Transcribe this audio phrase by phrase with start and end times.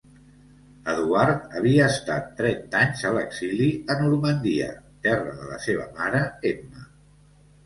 [0.93, 4.71] Eduard havia estat trenta anys a l'exili a Normandia,
[5.05, 6.89] terra de la seva mare Emma.